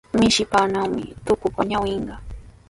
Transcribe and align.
Mishipanawmi 0.19 1.05
tukupa 1.25 1.61
ñawinqa. 1.71 2.15